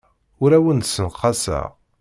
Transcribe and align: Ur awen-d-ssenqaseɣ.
Ur 0.43 0.51
awen-d-ssenqaseɣ. 0.57 1.67